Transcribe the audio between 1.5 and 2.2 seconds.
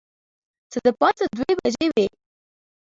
بجې وې.